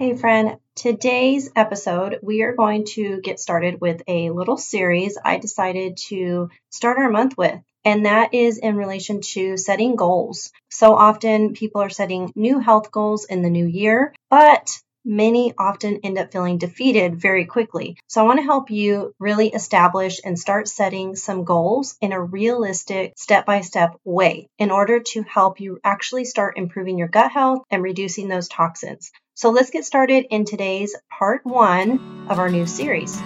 Hey, 0.00 0.16
friend. 0.16 0.56
Today's 0.76 1.50
episode, 1.54 2.20
we 2.22 2.40
are 2.40 2.54
going 2.54 2.86
to 2.94 3.20
get 3.20 3.38
started 3.38 3.82
with 3.82 4.00
a 4.08 4.30
little 4.30 4.56
series 4.56 5.18
I 5.22 5.36
decided 5.36 5.98
to 6.08 6.48
start 6.70 6.96
our 6.96 7.10
month 7.10 7.36
with. 7.36 7.60
And 7.84 8.06
that 8.06 8.32
is 8.32 8.56
in 8.56 8.76
relation 8.76 9.20
to 9.34 9.58
setting 9.58 9.96
goals. 9.96 10.52
So 10.70 10.94
often 10.94 11.52
people 11.52 11.82
are 11.82 11.90
setting 11.90 12.32
new 12.34 12.60
health 12.60 12.90
goals 12.90 13.26
in 13.26 13.42
the 13.42 13.50
new 13.50 13.66
year, 13.66 14.14
but 14.30 14.70
many 15.04 15.52
often 15.58 16.00
end 16.02 16.16
up 16.16 16.32
feeling 16.32 16.56
defeated 16.56 17.20
very 17.20 17.44
quickly. 17.44 17.98
So 18.06 18.22
I 18.22 18.24
want 18.24 18.38
to 18.38 18.44
help 18.44 18.70
you 18.70 19.14
really 19.18 19.48
establish 19.48 20.18
and 20.24 20.38
start 20.38 20.66
setting 20.68 21.14
some 21.14 21.44
goals 21.44 21.98
in 22.00 22.12
a 22.12 22.22
realistic 22.22 23.12
step 23.18 23.44
by 23.44 23.60
step 23.60 23.96
way 24.04 24.48
in 24.58 24.70
order 24.70 25.00
to 25.00 25.22
help 25.24 25.60
you 25.60 25.78
actually 25.84 26.24
start 26.24 26.56
improving 26.56 26.96
your 26.96 27.08
gut 27.08 27.32
health 27.32 27.64
and 27.70 27.82
reducing 27.82 28.28
those 28.28 28.48
toxins. 28.48 29.12
So 29.40 29.48
let's 29.48 29.70
get 29.70 29.86
started 29.86 30.26
in 30.28 30.44
today's 30.44 30.94
part 31.08 31.46
one 31.46 32.26
of 32.28 32.38
our 32.38 32.50
new 32.50 32.66
series. 32.66 33.18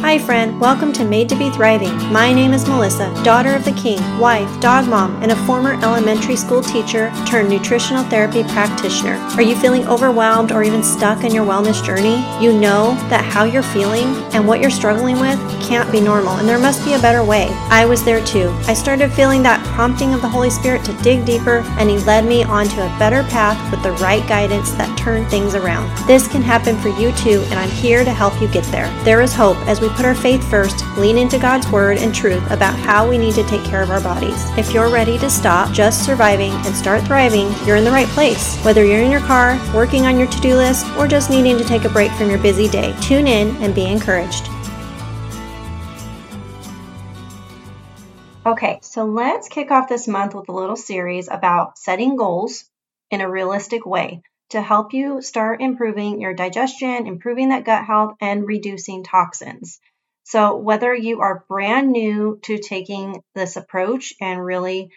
Hi, 0.00 0.16
friend. 0.16 0.60
Welcome 0.60 0.92
to 0.92 1.04
Made 1.04 1.28
to 1.28 1.36
Be 1.36 1.50
Thriving. 1.50 1.94
My 2.12 2.32
name 2.32 2.52
is 2.52 2.68
Melissa, 2.68 3.12
daughter 3.24 3.52
of 3.52 3.64
the 3.64 3.72
King, 3.72 3.98
wife, 4.20 4.48
dog 4.60 4.88
mom, 4.88 5.20
and 5.24 5.32
a 5.32 5.36
former 5.44 5.74
elementary 5.82 6.36
school 6.36 6.62
teacher 6.62 7.12
turned 7.26 7.50
nutritional 7.50 8.04
therapy 8.04 8.44
practitioner. 8.44 9.16
Are 9.34 9.42
you 9.42 9.56
feeling 9.56 9.86
overwhelmed 9.88 10.52
or 10.52 10.62
even 10.62 10.84
stuck 10.84 11.24
in 11.24 11.34
your 11.34 11.44
wellness 11.44 11.84
journey? 11.84 12.24
You 12.40 12.58
know 12.58 12.94
that 13.10 13.24
how 13.24 13.42
you're 13.42 13.64
feeling 13.64 14.06
and 14.32 14.46
what 14.46 14.60
you're 14.60 14.70
struggling 14.70 15.18
with 15.18 15.38
can't 15.60 15.90
be 15.90 16.00
normal, 16.00 16.36
and 16.36 16.48
there 16.48 16.60
must 16.60 16.84
be 16.84 16.94
a 16.94 17.00
better 17.00 17.24
way. 17.24 17.48
I 17.68 17.84
was 17.84 18.04
there 18.04 18.24
too. 18.24 18.50
I 18.66 18.74
started 18.74 19.12
feeling 19.12 19.42
that 19.42 19.66
prompting 19.66 20.14
of 20.14 20.22
the 20.22 20.28
Holy 20.28 20.48
Spirit 20.48 20.84
to 20.84 20.92
dig 21.02 21.26
deeper, 21.26 21.58
and 21.76 21.90
He 21.90 21.98
led 21.98 22.24
me 22.24 22.44
onto 22.44 22.80
a 22.80 22.96
better 23.00 23.24
path 23.24 23.58
with 23.72 23.82
the 23.82 23.92
right 23.92 24.26
guidance 24.28 24.70
that 24.72 24.96
turned 24.96 25.28
things 25.28 25.56
around. 25.56 25.94
This 26.06 26.28
can 26.28 26.40
happen 26.40 26.78
for 26.78 26.88
you 26.88 27.10
too, 27.12 27.42
and 27.50 27.58
I'm 27.58 27.68
here 27.68 28.04
to 28.04 28.12
help 28.12 28.40
you 28.40 28.46
get 28.48 28.64
there. 28.66 28.88
There 29.02 29.20
is 29.20 29.34
hope 29.34 29.58
as 29.66 29.80
we 29.80 29.87
we 29.88 29.94
put 29.94 30.04
our 30.04 30.14
faith 30.14 30.48
first, 30.50 30.84
lean 30.98 31.16
into 31.16 31.38
God's 31.38 31.70
word 31.70 31.98
and 31.98 32.14
truth 32.14 32.44
about 32.50 32.78
how 32.78 33.08
we 33.08 33.16
need 33.16 33.34
to 33.34 33.42
take 33.44 33.64
care 33.64 33.82
of 33.82 33.90
our 33.90 34.02
bodies. 34.02 34.44
If 34.58 34.72
you're 34.72 34.90
ready 34.90 35.18
to 35.18 35.30
stop 35.30 35.72
just 35.72 36.04
surviving 36.04 36.52
and 36.52 36.74
start 36.74 37.04
thriving, 37.04 37.50
you're 37.66 37.76
in 37.76 37.84
the 37.84 37.90
right 37.90 38.08
place. 38.08 38.58
Whether 38.64 38.84
you're 38.84 39.00
in 39.00 39.10
your 39.10 39.20
car, 39.20 39.58
working 39.74 40.04
on 40.04 40.18
your 40.18 40.28
to 40.28 40.40
do 40.40 40.56
list, 40.56 40.86
or 40.96 41.08
just 41.08 41.30
needing 41.30 41.56
to 41.58 41.64
take 41.64 41.84
a 41.84 41.88
break 41.88 42.12
from 42.12 42.28
your 42.28 42.38
busy 42.38 42.68
day, 42.68 42.94
tune 43.00 43.26
in 43.26 43.56
and 43.62 43.74
be 43.74 43.86
encouraged. 43.86 44.48
Okay, 48.44 48.78
so 48.82 49.04
let's 49.04 49.48
kick 49.48 49.70
off 49.70 49.88
this 49.88 50.06
month 50.06 50.34
with 50.34 50.48
a 50.48 50.52
little 50.52 50.76
series 50.76 51.28
about 51.28 51.78
setting 51.78 52.16
goals 52.16 52.64
in 53.10 53.20
a 53.20 53.30
realistic 53.30 53.86
way 53.86 54.22
to 54.50 54.60
help 54.60 54.94
you 54.94 55.20
start 55.20 55.60
improving 55.60 56.20
your 56.20 56.34
digestion, 56.34 57.06
improving 57.06 57.50
that 57.50 57.64
gut 57.64 57.84
health, 57.84 58.14
and 58.20 58.46
reducing 58.46 59.04
toxins. 59.04 59.80
So, 60.24 60.56
whether 60.56 60.94
you 60.94 61.20
are 61.20 61.44
brand 61.48 61.90
new 61.90 62.38
to 62.42 62.58
taking 62.58 63.22
this 63.34 63.56
approach 63.56 64.14
and 64.20 64.44
really 64.44 64.90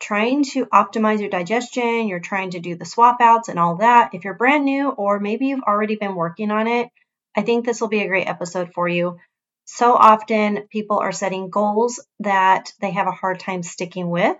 trying 0.00 0.44
to 0.44 0.66
optimize 0.66 1.20
your 1.20 1.28
digestion, 1.28 2.08
you're 2.08 2.20
trying 2.20 2.50
to 2.50 2.60
do 2.60 2.74
the 2.74 2.84
swap 2.84 3.18
outs 3.20 3.48
and 3.48 3.58
all 3.58 3.76
that, 3.76 4.14
if 4.14 4.24
you're 4.24 4.34
brand 4.34 4.64
new 4.64 4.90
or 4.90 5.20
maybe 5.20 5.46
you've 5.46 5.62
already 5.62 5.96
been 5.96 6.14
working 6.14 6.50
on 6.50 6.66
it, 6.66 6.88
I 7.36 7.42
think 7.42 7.64
this 7.64 7.80
will 7.80 7.88
be 7.88 8.02
a 8.02 8.08
great 8.08 8.26
episode 8.26 8.72
for 8.74 8.88
you. 8.88 9.18
So 9.66 9.94
often 9.94 10.66
people 10.70 10.98
are 10.98 11.12
setting 11.12 11.50
goals 11.50 12.04
that 12.20 12.72
they 12.80 12.90
have 12.90 13.06
a 13.06 13.12
hard 13.12 13.38
time 13.40 13.62
sticking 13.62 14.10
with. 14.10 14.36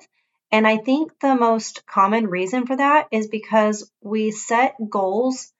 And 0.52 0.66
I 0.66 0.78
think 0.78 1.18
the 1.20 1.34
most 1.34 1.86
common 1.86 2.26
reason 2.26 2.66
for 2.66 2.76
that 2.76 3.08
is 3.10 3.28
because 3.28 3.90
we 4.02 4.30
set 4.32 4.74
goals 4.88 5.52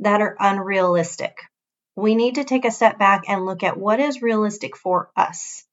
that 0.00 0.20
are 0.20 0.36
unrealistic. 0.38 1.38
We 1.96 2.14
need 2.14 2.36
to 2.36 2.44
take 2.44 2.64
a 2.64 2.70
step 2.70 2.98
back 2.98 3.24
and 3.28 3.44
look 3.44 3.62
at 3.62 3.76
what 3.76 4.00
is 4.00 4.22
realistic 4.22 4.76
for 4.76 5.10
us. 5.16 5.64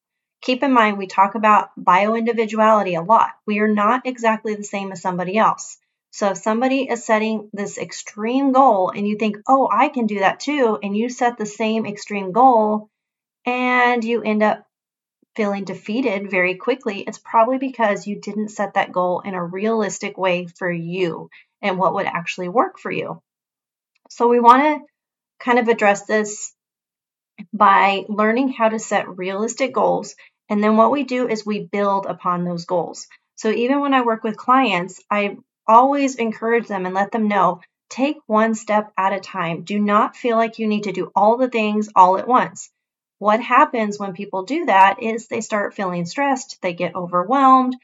Keep 0.42 0.64
in 0.64 0.74
mind, 0.74 0.98
we 0.98 1.08
talk 1.08 1.36
about 1.36 1.70
bioindividuality 1.80 3.00
a 3.00 3.04
lot. 3.04 3.32
We 3.46 3.60
are 3.60 3.68
not 3.68 4.06
exactly 4.06 4.56
the 4.56 4.64
same 4.64 4.92
as 4.92 5.02
somebody 5.02 5.38
else. 5.38 5.78
So 6.12 6.30
if 6.30 6.38
somebody 6.38 6.90
is 6.90 7.04
setting 7.04 7.50
this 7.54 7.78
extreme 7.78 8.52
goal 8.52 8.90
and 8.90 9.08
you 9.08 9.18
think, 9.18 9.38
oh, 9.48 9.70
I 9.72 9.90
can 9.90 10.06
do 10.06 10.20
that 10.20 10.40
too, 10.40 10.80
and 10.82 10.96
you 10.96 11.10
set 11.10 11.38
the 11.38 11.46
same 11.46 11.86
extreme 11.86 12.32
goal 12.32 12.90
and 13.46 14.04
you 14.04 14.22
end 14.22 14.44
up 14.44 14.65
feeling 15.36 15.66
defeated 15.66 16.32
very 16.32 16.56
quickly, 16.56 17.02
it's 17.02 17.18
probably 17.18 17.58
because 17.58 18.08
you 18.08 18.20
didn't 18.20 18.50
set 18.50 18.76
that 18.76 18.92
goal 18.92 19.22
in 19.22 19.34
a 19.34 19.44
realistic 19.44 20.18
way 20.18 20.48
for 20.48 20.72
you 20.72 21.30
and 21.62 21.78
what 21.78 21.94
would 21.94 22.06
actually 22.06 22.50
work 22.50 22.80
for 22.80 22.92
you. 22.92 23.22
So, 24.10 24.28
we 24.28 24.40
want 24.40 24.64
to 24.64 24.86
kind 25.40 25.60
of 25.60 25.68
address 25.68 26.06
this 26.06 26.54
by 27.54 28.06
learning 28.08 28.50
how 28.50 28.70
to 28.70 28.80
set 28.80 29.18
realistic 29.18 29.74
goals. 29.74 30.16
And 30.48 30.64
then 30.64 30.78
what 30.78 30.92
we 30.92 31.04
do 31.04 31.28
is 31.28 31.46
we 31.46 31.60
build 31.60 32.06
upon 32.06 32.44
those 32.44 32.66
goals. 32.66 33.08
So, 33.36 33.50
even 33.50 33.82
when 33.82 33.94
I 33.94 34.04
work 34.04 34.24
with 34.24 34.38
clients, 34.38 35.02
I 35.10 35.38
always 35.68 36.16
encourage 36.16 36.68
them 36.68 36.86
and 36.86 36.96
let 36.96 37.12
them 37.12 37.28
know 37.28 37.62
take 37.90 38.18
one 38.26 38.56
step 38.56 38.92
at 38.98 39.14
a 39.14 39.20
time. 39.20 39.64
Do 39.64 39.80
not 39.80 40.16
feel 40.16 40.38
like 40.38 40.60
you 40.60 40.68
need 40.68 40.84
to 40.84 40.92
do 40.92 41.12
all 41.16 41.38
the 41.38 41.50
things 41.50 41.90
all 41.96 42.18
at 42.18 42.28
once 42.28 42.70
what 43.20 43.42
happens 43.42 43.98
when 43.98 44.14
people 44.14 44.44
do 44.44 44.66
that 44.66 45.02
is 45.02 45.28
they 45.28 45.42
start 45.42 45.74
feeling 45.74 46.06
stressed, 46.06 46.62
they 46.62 46.74
get 46.74 46.96
overwhelmed, 46.96 47.76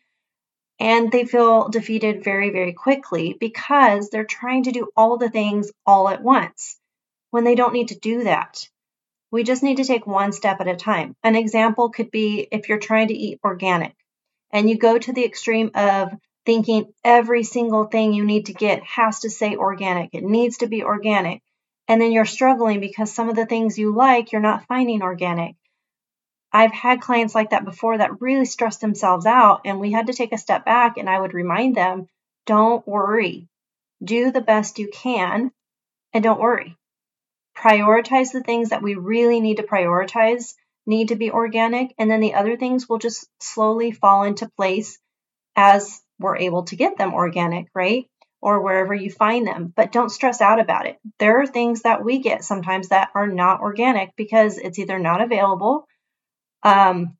and 0.79 1.11
they 1.11 1.25
feel 1.25 1.69
defeated 1.69 2.23
very, 2.23 2.49
very 2.49 2.73
quickly 2.73 3.37
because 3.39 4.09
they're 4.09 4.25
trying 4.25 4.63
to 4.63 4.71
do 4.71 4.89
all 4.97 5.17
the 5.17 5.29
things 5.29 5.71
all 5.85 6.09
at 6.09 6.23
once 6.23 6.79
when 7.29 7.43
they 7.43 7.55
don't 7.55 7.73
need 7.73 7.89
to 7.89 7.99
do 7.99 8.23
that. 8.23 8.67
We 9.31 9.43
just 9.43 9.63
need 9.63 9.77
to 9.77 9.85
take 9.85 10.05
one 10.05 10.33
step 10.33 10.59
at 10.59 10.67
a 10.67 10.75
time. 10.75 11.15
An 11.23 11.35
example 11.35 11.89
could 11.89 12.11
be 12.11 12.47
if 12.51 12.67
you're 12.67 12.79
trying 12.79 13.07
to 13.07 13.13
eat 13.13 13.39
organic 13.43 13.95
and 14.51 14.69
you 14.69 14.77
go 14.77 14.97
to 14.97 15.13
the 15.13 15.23
extreme 15.23 15.71
of 15.75 16.11
thinking 16.45 16.91
every 17.05 17.43
single 17.43 17.85
thing 17.85 18.13
you 18.13 18.25
need 18.25 18.47
to 18.47 18.53
get 18.53 18.83
has 18.83 19.21
to 19.21 19.29
say 19.29 19.55
organic, 19.55 20.09
it 20.13 20.23
needs 20.23 20.57
to 20.57 20.67
be 20.67 20.83
organic 20.83 21.41
and 21.91 22.01
then 22.01 22.13
you're 22.13 22.23
struggling 22.23 22.79
because 22.79 23.13
some 23.13 23.27
of 23.27 23.35
the 23.35 23.45
things 23.45 23.77
you 23.77 23.93
like 23.93 24.31
you're 24.31 24.39
not 24.39 24.65
finding 24.65 25.01
organic. 25.01 25.57
I've 26.49 26.71
had 26.71 27.01
clients 27.01 27.35
like 27.35 27.49
that 27.49 27.65
before 27.65 27.97
that 27.97 28.21
really 28.21 28.45
stressed 28.45 28.79
themselves 28.79 29.25
out, 29.25 29.63
and 29.65 29.77
we 29.77 29.91
had 29.91 30.07
to 30.07 30.13
take 30.13 30.31
a 30.31 30.37
step 30.37 30.63
back, 30.63 30.95
and 30.95 31.09
I 31.09 31.19
would 31.19 31.33
remind 31.33 31.75
them 31.75 32.07
don't 32.45 32.87
worry, 32.87 33.49
do 34.01 34.31
the 34.31 34.39
best 34.39 34.79
you 34.79 34.87
can, 34.87 35.51
and 36.13 36.23
don't 36.23 36.39
worry. 36.39 36.77
Prioritize 37.57 38.31
the 38.31 38.41
things 38.41 38.69
that 38.69 38.81
we 38.81 38.95
really 38.95 39.41
need 39.41 39.57
to 39.57 39.63
prioritize, 39.63 40.53
need 40.85 41.09
to 41.09 41.17
be 41.17 41.29
organic, 41.29 41.93
and 41.97 42.09
then 42.09 42.21
the 42.21 42.35
other 42.35 42.55
things 42.55 42.87
will 42.87 42.99
just 42.99 43.27
slowly 43.41 43.91
fall 43.91 44.23
into 44.23 44.49
place 44.55 44.97
as 45.57 46.01
we're 46.19 46.37
able 46.37 46.63
to 46.63 46.77
get 46.77 46.97
them 46.97 47.13
organic, 47.13 47.67
right? 47.75 48.05
Or 48.41 48.61
wherever 48.61 48.93
you 48.93 49.11
find 49.11 49.45
them. 49.45 49.71
But 49.75 49.91
don't 49.91 50.09
stress 50.09 50.41
out 50.41 50.59
about 50.59 50.87
it. 50.87 50.97
There 51.19 51.41
are 51.41 51.47
things 51.47 51.83
that 51.83 52.03
we 52.03 52.19
get 52.19 52.43
sometimes 52.43 52.89
that 52.89 53.09
are 53.13 53.27
not 53.27 53.61
organic 53.61 54.15
because 54.15 54.57
it's 54.57 54.79
either 54.79 54.99
not 54.99 55.21
available 55.21 55.87
um, 56.63 57.17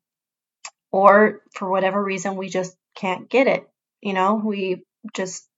or 0.90 1.40
for 1.54 1.70
whatever 1.70 2.02
reason 2.02 2.36
we 2.36 2.48
just 2.48 2.76
can't 2.96 3.30
get 3.30 3.46
it. 3.46 3.68
You 4.00 4.12
know, 4.14 4.34
we 4.34 4.82
just 5.14 5.48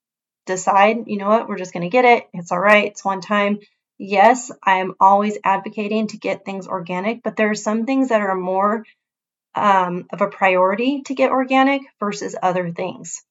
decide, 0.47 1.04
you 1.06 1.16
know 1.16 1.28
what, 1.28 1.48
we're 1.48 1.58
just 1.58 1.72
going 1.72 1.82
to 1.82 1.88
get 1.88 2.04
it. 2.04 2.28
It's 2.34 2.52
all 2.52 2.60
right. 2.60 2.86
It's 2.86 3.04
one 3.04 3.20
time. 3.20 3.58
Yes, 3.96 4.50
I'm 4.62 4.94
always 5.00 5.38
advocating 5.44 6.08
to 6.08 6.19
get 6.19 6.44
things 6.44 6.66
organic, 6.66 7.22
but 7.22 7.36
there 7.36 7.50
are 7.50 7.54
some 7.54 7.86
things 7.86 8.08
that 8.08 8.20
are 8.20 8.34
more 8.34 8.84
um, 9.54 10.06
of 10.12 10.20
a 10.20 10.28
priority 10.28 11.02
to 11.02 11.14
get 11.14 11.31
organic 11.31 11.82
versus 12.00 12.34
other 12.41 12.72
things. 12.72 13.22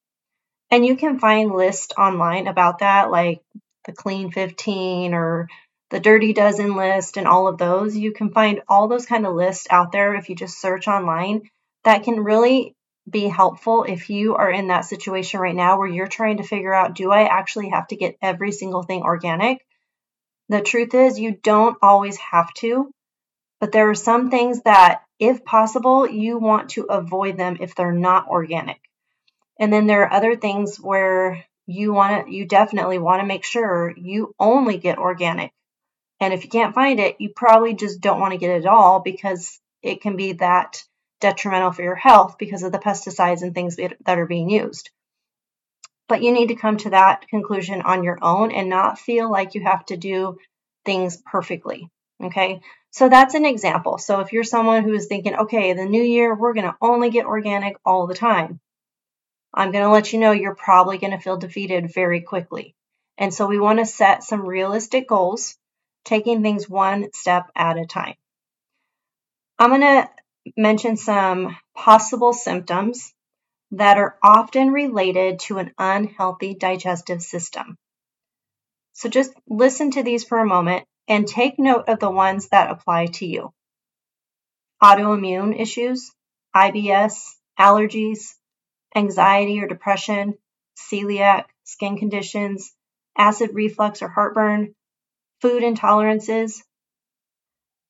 And 0.73 0.83
you 0.83 0.95
can 0.95 1.19
find 1.19 1.51
lists 1.51 1.93
online 1.99 2.47
about 2.47 2.79
that, 2.79 3.11
like 3.11 3.43
the 3.85 3.91
Clean 3.91 4.31
15 4.31 5.13
or 5.13 5.47
the 5.91 5.99
Dirty 5.99 6.33
Dozen 6.33 6.75
list 6.75 7.15
and 7.15 7.27
all 7.27 7.47
of 7.47 7.59
those. 7.59 7.95
You 7.95 8.11
can 8.11 8.31
find 8.31 8.63
all 8.67 8.87
those 8.87 9.05
kind 9.05 9.27
of 9.27 9.35
lists 9.35 9.67
out 9.69 9.91
there 9.91 10.15
if 10.15 10.29
you 10.29 10.35
just 10.35 10.59
search 10.59 10.87
online 10.87 11.43
that 11.83 12.01
can 12.01 12.23
really 12.23 12.73
be 13.07 13.27
helpful 13.27 13.83
if 13.83 14.09
you 14.09 14.35
are 14.35 14.49
in 14.49 14.69
that 14.69 14.85
situation 14.85 15.39
right 15.39 15.53
now 15.53 15.77
where 15.77 15.87
you're 15.87 16.07
trying 16.07 16.37
to 16.37 16.43
figure 16.43 16.73
out 16.73 16.95
do 16.95 17.11
I 17.11 17.25
actually 17.25 17.69
have 17.69 17.87
to 17.89 17.95
get 17.95 18.17
every 18.19 18.51
single 18.51 18.81
thing 18.81 19.03
organic? 19.03 19.63
The 20.49 20.61
truth 20.61 20.95
is, 20.95 21.19
you 21.19 21.37
don't 21.43 21.77
always 21.83 22.17
have 22.17 22.51
to, 22.55 22.89
but 23.59 23.71
there 23.71 23.91
are 23.91 23.93
some 24.09 24.31
things 24.31 24.63
that, 24.63 25.03
if 25.19 25.45
possible, 25.45 26.09
you 26.09 26.39
want 26.39 26.71
to 26.71 26.85
avoid 26.85 27.37
them 27.37 27.57
if 27.59 27.75
they're 27.75 27.91
not 27.91 28.27
organic. 28.27 28.81
And 29.59 29.71
then 29.71 29.87
there 29.87 30.01
are 30.03 30.13
other 30.13 30.35
things 30.35 30.77
where 30.77 31.45
you 31.65 31.93
want 31.93 32.25
to, 32.27 32.33
you 32.33 32.45
definitely 32.45 32.97
want 32.97 33.21
to 33.21 33.27
make 33.27 33.45
sure 33.45 33.93
you 33.95 34.33
only 34.39 34.77
get 34.77 34.97
organic. 34.97 35.51
And 36.19 36.33
if 36.33 36.43
you 36.43 36.49
can't 36.49 36.75
find 36.75 36.99
it, 36.99 37.17
you 37.19 37.29
probably 37.35 37.73
just 37.73 38.01
don't 38.01 38.19
want 38.19 38.33
to 38.33 38.37
get 38.37 38.51
it 38.51 38.65
at 38.65 38.71
all 38.71 38.99
because 38.99 39.59
it 39.81 40.01
can 40.01 40.15
be 40.15 40.33
that 40.33 40.83
detrimental 41.21 41.71
for 41.71 41.83
your 41.83 41.95
health 41.95 42.37
because 42.37 42.63
of 42.63 42.71
the 42.71 42.79
pesticides 42.79 43.41
and 43.41 43.53
things 43.53 43.77
that 43.77 43.97
are 44.05 44.25
being 44.25 44.49
used. 44.49 44.89
But 46.07 46.21
you 46.21 46.31
need 46.31 46.47
to 46.47 46.55
come 46.55 46.77
to 46.77 46.89
that 46.91 47.27
conclusion 47.29 47.81
on 47.81 48.03
your 48.03 48.19
own 48.21 48.51
and 48.51 48.69
not 48.69 48.99
feel 48.99 49.31
like 49.31 49.55
you 49.55 49.63
have 49.63 49.85
to 49.85 49.97
do 49.97 50.37
things 50.85 51.21
perfectly. 51.25 51.89
Okay. 52.21 52.61
So 52.91 53.09
that's 53.09 53.33
an 53.33 53.45
example. 53.45 53.97
So 53.97 54.19
if 54.19 54.33
you're 54.33 54.43
someone 54.43 54.83
who 54.83 54.93
is 54.93 55.07
thinking, 55.07 55.35
okay, 55.35 55.73
the 55.73 55.85
new 55.85 56.03
year, 56.03 56.35
we're 56.35 56.53
going 56.53 56.67
to 56.67 56.75
only 56.81 57.09
get 57.09 57.25
organic 57.25 57.77
all 57.85 58.05
the 58.05 58.13
time, 58.13 58.59
I'm 59.53 59.71
going 59.71 59.83
to 59.83 59.91
let 59.91 60.11
you 60.11 60.19
know 60.19 60.31
you're 60.31 60.55
probably 60.55 60.97
going 60.97 61.11
to 61.11 61.19
feel 61.19 61.37
defeated 61.37 61.93
very 61.93 62.21
quickly. 62.21 62.75
And 63.17 63.33
so 63.33 63.45
we 63.45 63.59
want 63.59 63.79
to 63.79 63.85
set 63.85 64.23
some 64.23 64.45
realistic 64.45 65.07
goals, 65.07 65.55
taking 66.05 66.41
things 66.41 66.67
one 66.67 67.13
step 67.13 67.51
at 67.55 67.77
a 67.77 67.85
time. 67.85 68.15
I'm 69.59 69.69
going 69.69 69.81
to 69.81 70.09
mention 70.57 70.97
some 70.97 71.55
possible 71.75 72.33
symptoms 72.33 73.13
that 73.71 73.97
are 73.97 74.17
often 74.23 74.71
related 74.71 75.39
to 75.39 75.57
an 75.57 75.71
unhealthy 75.77 76.55
digestive 76.55 77.21
system. 77.21 77.77
So 78.93 79.09
just 79.09 79.31
listen 79.47 79.91
to 79.91 80.03
these 80.03 80.23
for 80.23 80.39
a 80.39 80.45
moment 80.45 80.85
and 81.07 81.27
take 81.27 81.59
note 81.59 81.85
of 81.87 81.99
the 81.99 82.09
ones 82.09 82.49
that 82.49 82.71
apply 82.71 83.07
to 83.07 83.25
you. 83.25 83.51
Autoimmune 84.81 85.59
issues, 85.59 86.11
IBS, 86.55 87.35
allergies, 87.59 88.33
anxiety 88.95 89.59
or 89.59 89.67
depression, 89.67 90.35
celiac, 90.77 91.45
skin 91.63 91.97
conditions, 91.97 92.73
acid 93.17 93.51
reflux 93.53 94.01
or 94.01 94.07
heartburn, 94.07 94.75
food 95.41 95.63
intolerances, 95.63 96.61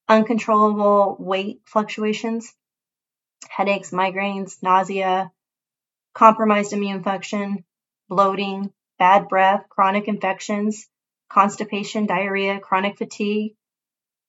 uncontrollable 0.07 1.15
weight 1.19 1.61
fluctuations, 1.65 2.53
headaches, 3.49 3.91
migraines, 3.91 4.61
nausea, 4.61 5.31
compromised 6.13 6.73
immune 6.73 7.03
function, 7.03 7.63
bloating, 8.09 8.71
bad 8.99 9.27
breath, 9.27 9.65
chronic 9.69 10.07
infections, 10.07 10.87
constipation, 11.29 12.05
diarrhea, 12.05 12.59
chronic 12.59 12.97
fatigue, 12.97 13.55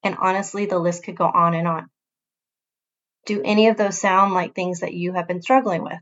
and 0.03 0.17
honestly, 0.19 0.67
the 0.67 0.79
list 0.79 1.05
could 1.05 1.17
go 1.17 1.27
on 1.27 1.55
and 1.55 1.69
on. 1.69 1.91
Do 3.27 3.43
any 3.43 3.69
of 3.69 3.77
those 3.77 3.99
sound 3.99 4.35
like 4.35 4.55
things 4.55 4.81
that 4.81 4.95
you 4.95 5.13
have 5.13 5.27
been 5.27 5.43
struggling 5.43 5.83
with? 5.83 5.99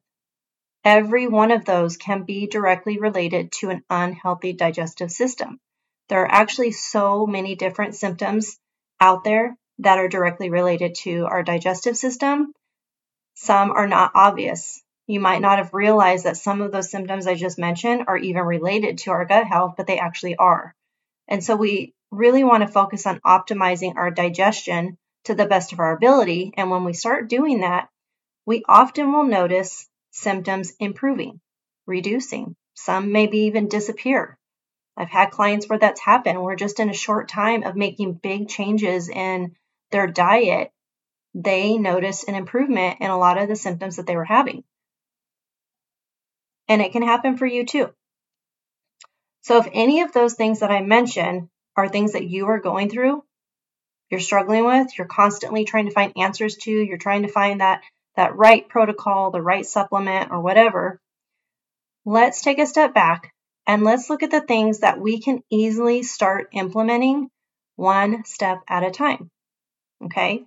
Every 0.84 1.29
one 1.29 1.52
of 1.52 1.64
those 1.64 1.96
can 1.96 2.25
be 2.25 2.46
directly 2.49 2.99
related 2.99 3.52
to 3.52 3.70
an 3.70 3.84
unhealthy 3.88 4.52
digestive 4.52 5.12
system. 5.12 5.61
There 6.08 6.23
are 6.23 6.31
actually 6.31 6.73
so 6.73 7.26
many 7.26 7.55
different 7.55 7.94
symptoms 7.94 8.58
out 9.00 9.23
there 9.23 9.56
that 9.79 9.99
are 9.99 10.08
directly 10.08 10.50
related 10.50 10.96
to 10.96 11.26
our 11.26 11.43
digestive 11.43 11.96
system. 11.96 12.52
Some 13.34 13.70
are 13.70 13.87
not 13.87 14.12
obvious. 14.14 14.82
You 15.06 15.20
might 15.20 15.40
not 15.40 15.58
have 15.58 15.73
realized 15.73 16.25
that 16.25 16.37
some 16.37 16.61
of 16.61 16.73
those 16.73 16.90
symptoms 16.90 17.26
I 17.26 17.35
just 17.35 17.58
mentioned 17.58 18.05
are 18.08 18.17
even 18.17 18.43
related 18.43 18.99
to 18.99 19.12
our 19.12 19.25
gut 19.25 19.46
health, 19.46 19.75
but 19.76 19.87
they 19.87 19.99
actually 19.99 20.37
are. 20.37 20.75
And 21.28 21.43
so 21.43 21.56
we 21.56 21.94
really 22.11 22.44
want 22.44 22.62
to 22.62 22.69
focus 22.69 23.06
on 23.06 23.20
optimizing 23.20 23.96
our 23.96 24.11
digestion 24.11 24.99
to 25.25 25.35
the 25.35 25.46
best 25.46 25.73
of 25.73 25.78
our 25.78 25.96
ability. 25.96 26.52
And 26.56 26.70
when 26.70 26.85
we 26.85 26.93
start 26.93 27.28
doing 27.28 27.61
that, 27.61 27.88
we 28.46 28.64
often 28.69 29.12
will 29.12 29.25
notice 29.25 29.88
symptoms 30.12 30.73
improving, 30.79 31.41
reducing. 31.87 32.55
Some 32.75 33.12
maybe 33.12 33.38
even 33.41 33.69
disappear. 33.69 34.38
I've 34.97 35.11
had 35.11 35.31
clients 35.31 35.69
where 35.69 35.79
that's 35.79 36.00
happened, 36.00 36.43
where 36.43 36.56
just 36.56 36.81
in 36.81 36.91
a 36.91 36.94
short 36.94 37.29
time 37.29 37.64
of 37.64 37.76
making 37.76 38.14
big 38.14 38.49
changes 38.49 39.09
in 39.09 39.56
their 39.91 40.06
diet, 40.06 40.70
they 41.35 41.79
notice 41.79 42.25
an 42.25 42.35
improvement 42.35 42.99
in 43.00 43.11
a 43.11 43.19
lot 43.19 43.38
of 43.38 43.49
the 43.49 43.56
symptoms 43.56 43.97
that 43.97 44.06
they 44.06 44.17
were 44.17 44.25
having. 44.25 44.64
And 46.69 46.81
it 46.81 46.93
can 46.93 47.03
happen 47.03 47.37
for 47.37 47.47
you 47.47 47.67
too. 47.67 47.91
So 49.43 49.59
if 49.59 49.69
any 49.73 50.03
of 50.03 50.12
those 50.12 50.35
things 50.35 50.61
that 50.61 50.70
I 50.70 50.82
mentioned 50.82 51.49
are 51.76 51.88
things 51.88 52.12
that 52.12 52.29
you 52.29 52.47
are 52.47 52.61
going 52.61 52.88
through, 52.88 53.25
you're 54.11 54.20
struggling 54.20 54.64
with, 54.64 54.97
you're 54.97 55.06
constantly 55.06 55.64
trying 55.64 55.87
to 55.87 55.93
find 55.93 56.12
answers 56.17 56.56
to, 56.59 56.70
you're 56.70 56.99
trying 56.99 57.23
to 57.23 57.29
find 57.29 57.61
that 57.61 57.82
that 58.17 58.37
right 58.37 58.69
protocol, 58.69 59.31
the 59.31 59.43
right 59.43 59.67
supplement 59.67 60.31
or 60.31 60.41
whatever, 60.41 61.00
let's 62.05 62.43
take 62.43 62.59
a 62.59 62.67
step 62.67 62.94
back 62.94 63.32
and 63.67 63.85
let's 63.85 64.11
look 64.11 64.23
at 64.23 64.31
the 64.31 64.41
things 64.41 64.81
that 64.81 65.00
we 65.00 65.20
can 65.20 65.43
easily 65.50 66.03
start 66.03 66.49
implementing 66.53 67.29
one 67.76 68.25
step 68.25 68.61
at 68.69 68.85
a 68.85 68.91
time. 68.91 69.31
Okay? 70.05 70.44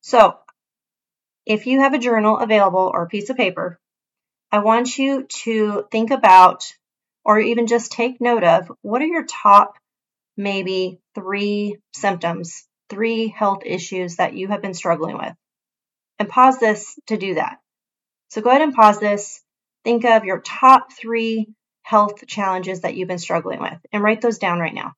So, 0.00 0.38
if 1.46 1.66
you 1.66 1.80
have 1.80 1.94
a 1.94 1.98
journal 1.98 2.38
available 2.38 2.90
or 2.92 3.04
a 3.04 3.08
piece 3.08 3.30
of 3.30 3.36
paper, 3.36 3.78
I 4.50 4.58
want 4.58 4.98
you 4.98 5.26
to 5.42 5.86
think 5.90 6.10
about 6.10 6.64
or 7.24 7.40
even 7.40 7.66
just 7.66 7.92
take 7.92 8.20
note 8.20 8.44
of 8.44 8.70
what 8.82 9.02
are 9.02 9.06
your 9.06 9.24
top 9.24 9.74
maybe 10.36 11.00
three 11.14 11.78
symptoms, 11.94 12.66
three 12.88 13.28
health 13.28 13.62
issues 13.64 14.16
that 14.16 14.34
you 14.34 14.48
have 14.48 14.62
been 14.62 14.74
struggling 14.74 15.16
with. 15.16 15.32
And 16.18 16.28
pause 16.28 16.58
this 16.58 16.98
to 17.08 17.16
do 17.16 17.34
that. 17.34 17.58
So 18.28 18.40
go 18.40 18.50
ahead 18.50 18.62
and 18.62 18.74
pause 18.74 18.98
this. 18.98 19.42
Think 19.84 20.04
of 20.04 20.24
your 20.24 20.40
top 20.40 20.92
three 20.92 21.48
health 21.82 22.26
challenges 22.26 22.80
that 22.80 22.96
you've 22.96 23.08
been 23.08 23.18
struggling 23.18 23.60
with 23.60 23.78
and 23.92 24.02
write 24.02 24.20
those 24.20 24.38
down 24.38 24.58
right 24.58 24.74
now. 24.74 24.94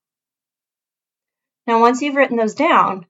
Now, 1.67 1.81
once 1.81 2.01
you've 2.01 2.17
written 2.17 2.39
those 2.39 2.55
down, 2.55 3.05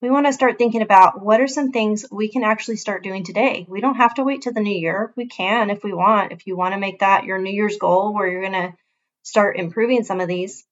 we 0.00 0.10
want 0.10 0.26
to 0.26 0.32
start 0.32 0.58
thinking 0.58 0.82
about 0.82 1.22
what 1.22 1.40
are 1.40 1.46
some 1.46 1.70
things 1.70 2.06
we 2.10 2.28
can 2.28 2.42
actually 2.42 2.76
start 2.76 3.04
doing 3.04 3.24
today. 3.24 3.66
We 3.68 3.80
don't 3.80 3.96
have 3.96 4.14
to 4.14 4.24
wait 4.24 4.42
to 4.42 4.50
the 4.50 4.60
new 4.60 4.74
year. 4.74 5.12
We 5.16 5.28
can 5.28 5.70
if 5.70 5.84
we 5.84 5.92
want. 5.92 6.32
If 6.32 6.46
you 6.46 6.56
want 6.56 6.74
to 6.74 6.80
make 6.80 7.00
that 7.00 7.24
your 7.24 7.38
New 7.38 7.52
Year's 7.52 7.76
goal 7.76 8.12
where 8.12 8.26
you're 8.26 8.40
going 8.40 8.70
to 8.70 8.74
start 9.22 9.58
improving 9.58 10.02
some 10.02 10.20
of 10.20 10.26
these, 10.26 10.64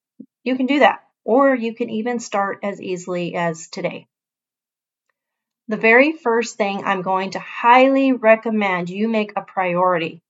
you 0.42 0.56
can 0.56 0.66
do 0.66 0.80
that. 0.80 1.00
Or 1.22 1.54
you 1.54 1.74
can 1.74 1.90
even 1.90 2.18
start 2.18 2.60
as 2.64 2.80
easily 2.80 3.34
as 3.36 3.68
today. 3.68 4.08
The 5.70 5.76
very 5.76 6.10
first 6.10 6.56
thing 6.56 6.82
I'm 6.82 7.02
going 7.02 7.30
to 7.30 7.38
highly 7.38 8.10
recommend 8.10 8.90
you 8.90 9.06
make 9.06 9.34
a 9.36 9.42
priority 9.42 10.20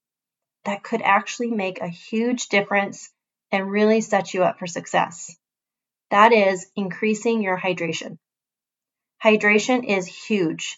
that 0.65 0.83
could 0.83 1.01
actually 1.01 1.49
make 1.49 1.81
a 1.81 1.87
huge 1.87 2.47
difference 2.47 3.09
and 3.51 3.71
really 3.71 4.01
set 4.01 4.35
you 4.35 4.43
up 4.43 4.59
for 4.59 4.67
success. 4.67 5.35
That 6.11 6.31
is 6.31 6.69
increasing 6.75 7.41
your 7.41 7.59
hydration. 7.59 8.19
Hydration 9.23 9.83
is 9.83 10.05
huge. 10.05 10.77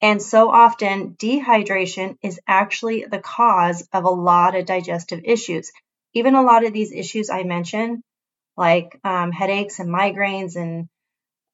And 0.00 0.22
so 0.22 0.48
often, 0.50 1.16
dehydration 1.16 2.16
is 2.22 2.40
actually 2.48 3.04
the 3.04 3.20
cause 3.20 3.86
of 3.92 4.04
a 4.04 4.08
lot 4.08 4.54
of 4.54 4.64
digestive 4.64 5.20
issues. 5.24 5.72
Even 6.14 6.36
a 6.36 6.42
lot 6.42 6.64
of 6.64 6.72
these 6.72 6.90
issues 6.90 7.28
I 7.28 7.42
mentioned, 7.42 8.02
like 8.56 8.98
um, 9.04 9.30
headaches 9.30 9.78
and 9.78 9.90
migraines 9.90 10.56
and 10.56 10.88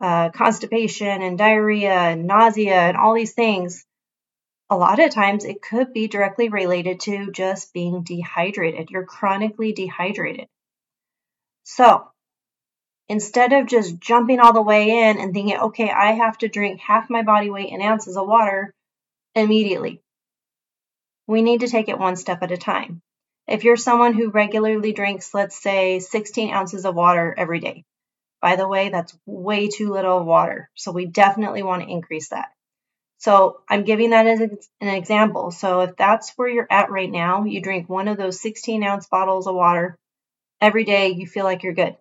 uh, 0.04 0.28
constipation 0.28 1.22
and 1.22 1.38
diarrhea 1.38 1.94
and 1.94 2.26
nausea 2.26 2.74
and 2.74 2.94
all 2.94 3.14
these 3.14 3.32
things, 3.32 3.86
a 4.68 4.76
lot 4.76 4.98
of 4.98 5.10
times 5.10 5.46
it 5.46 5.62
could 5.62 5.94
be 5.94 6.08
directly 6.08 6.50
related 6.50 7.00
to 7.00 7.32
just 7.32 7.72
being 7.72 8.02
dehydrated. 8.02 8.90
You're 8.90 9.06
chronically 9.06 9.72
dehydrated. 9.72 10.46
So, 11.62 12.06
instead 13.08 13.54
of 13.54 13.66
just 13.66 13.98
jumping 13.98 14.40
all 14.40 14.52
the 14.52 14.60
way 14.60 15.08
in 15.08 15.18
and 15.18 15.32
thinking, 15.32 15.56
okay, 15.56 15.90
I 15.90 16.12
have 16.12 16.36
to 16.38 16.48
drink 16.48 16.80
half 16.80 17.08
my 17.08 17.22
body 17.22 17.48
weight 17.48 17.70
in 17.70 17.80
ounces 17.80 18.18
of 18.18 18.28
water 18.28 18.74
immediately, 19.34 20.02
we 21.26 21.40
need 21.40 21.60
to 21.60 21.68
take 21.68 21.88
it 21.88 21.98
one 21.98 22.16
step 22.16 22.42
at 22.42 22.52
a 22.52 22.58
time. 22.58 23.00
If 23.48 23.64
you're 23.64 23.78
someone 23.78 24.12
who 24.12 24.28
regularly 24.28 24.92
drinks, 24.92 25.32
let's 25.32 25.58
say, 25.62 26.00
16 26.00 26.52
ounces 26.52 26.84
of 26.84 26.94
water 26.94 27.34
every 27.38 27.60
day, 27.60 27.84
by 28.44 28.56
the 28.56 28.68
way, 28.68 28.90
that's 28.90 29.16
way 29.24 29.68
too 29.68 29.90
little 29.90 30.22
water. 30.22 30.68
So 30.74 30.92
we 30.92 31.06
definitely 31.06 31.62
want 31.62 31.82
to 31.82 31.88
increase 31.88 32.28
that. 32.28 32.48
So 33.16 33.62
I'm 33.70 33.84
giving 33.84 34.10
that 34.10 34.26
as 34.26 34.38
an 34.38 34.58
example. 34.82 35.50
So 35.50 35.80
if 35.80 35.96
that's 35.96 36.34
where 36.36 36.50
you're 36.50 36.66
at 36.70 36.90
right 36.90 37.10
now, 37.10 37.44
you 37.44 37.62
drink 37.62 37.88
one 37.88 38.06
of 38.06 38.18
those 38.18 38.42
16 38.42 38.84
ounce 38.84 39.06
bottles 39.06 39.46
of 39.46 39.54
water 39.54 39.96
every 40.60 40.84
day, 40.84 41.08
you 41.08 41.26
feel 41.26 41.44
like 41.44 41.62
you're 41.62 41.72
good. 41.72 41.96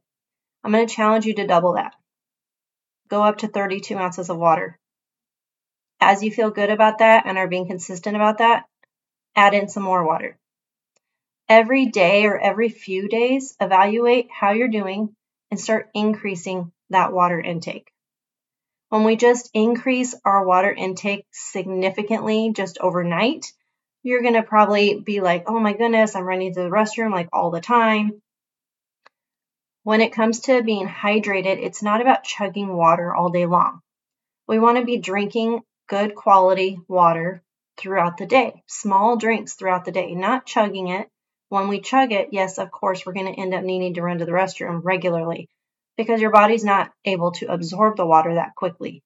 I'm 0.66 0.74
going 0.74 0.86
to 0.86 0.94
challenge 0.94 1.26
you 1.26 1.34
to 1.36 1.48
double 1.48 1.76
that. 1.76 1.94
Go 3.08 3.24
up 3.24 3.38
to 3.38 3.48
32 3.48 3.98
ounces 3.98 4.30
of 4.30 4.36
water. 4.36 4.78
As 6.02 6.24
you 6.24 6.30
feel 6.30 6.50
good 6.50 6.70
about 6.70 6.98
that 6.98 7.26
and 7.26 7.38
are 7.38 7.48
being 7.48 7.68
consistent 7.68 8.18
about 8.18 8.40
that, 8.40 8.66
add 9.34 9.54
in 9.54 9.70
some 9.70 9.84
more 9.84 10.06
water. 10.06 10.38
Every 11.48 11.86
day 11.86 12.26
or 12.26 12.38
every 12.38 12.68
few 12.68 13.08
days, 13.08 13.56
evaluate 13.62 14.28
how 14.30 14.52
you're 14.52 14.68
doing 14.68 15.16
and 15.54 15.60
start 15.60 15.92
increasing 15.94 16.72
that 16.90 17.14
water 17.14 17.40
intake. 17.40 17.92
When 18.90 19.04
we 19.04 19.16
just 19.16 19.52
increase 19.54 20.16
our 20.26 20.44
water 20.44 20.72
intake 20.72 21.28
significantly 21.32 22.54
just 22.56 22.80
overnight, 22.82 23.54
you're 24.02 24.24
going 24.24 24.34
to 24.34 24.42
probably 24.42 25.00
be 25.00 25.22
like, 25.22 25.44
oh 25.46 25.60
my 25.60 25.74
goodness, 25.74 26.16
I'm 26.16 26.24
running 26.24 26.56
to 26.56 26.62
the 26.64 26.70
restroom 26.70 27.12
like 27.12 27.30
all 27.32 27.52
the 27.52 27.62
time. 27.62 28.20
When 29.84 30.02
it 30.02 30.14
comes 30.14 30.40
to 30.46 30.64
being 30.64 30.88
hydrated, 30.88 31.64
it's 31.64 31.84
not 31.84 32.02
about 32.02 32.24
chugging 32.24 32.76
water 32.76 33.14
all 33.14 33.30
day 33.30 33.46
long. 33.46 33.82
We 34.48 34.58
want 34.58 34.80
to 34.80 34.86
be 34.86 34.98
drinking 34.98 35.62
good 35.88 36.16
quality 36.16 36.80
water 36.88 37.44
throughout 37.78 38.18
the 38.18 38.26
day, 38.26 38.64
small 38.66 39.18
drinks 39.18 39.54
throughout 39.54 39.86
the 39.86 39.92
day, 39.92 40.16
not 40.16 40.48
chugging 40.48 40.88
it, 40.88 41.08
When 41.54 41.68
we 41.68 41.82
chug 41.82 42.12
it, 42.12 42.30
yes, 42.32 42.58
of 42.58 42.72
course, 42.72 43.06
we're 43.06 43.14
going 43.14 43.32
to 43.32 43.40
end 43.40 43.54
up 43.54 43.64
needing 43.64 43.94
to 43.94 44.02
run 44.02 44.18
to 44.18 44.26
the 44.26 44.32
restroom 44.32 44.82
regularly 44.84 45.50
because 45.98 46.20
your 46.20 46.32
body's 46.32 46.64
not 46.64 46.90
able 47.06 47.32
to 47.34 47.46
absorb 47.46 47.96
the 47.96 48.08
water 48.08 48.34
that 48.34 48.56
quickly. 48.56 49.04